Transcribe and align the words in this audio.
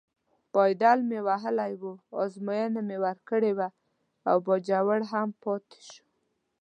پایډل 0.53 0.99
مې 1.09 1.19
وهلی 1.27 1.73
و، 1.81 1.83
ازموینه 2.21 2.81
مې 2.87 2.97
ورکړې 3.05 3.51
وه 3.57 3.67
او 4.29 4.37
باجوړ 4.45 4.99
هم 5.11 5.29
پاتې 5.43 5.79
شو. 5.89 6.05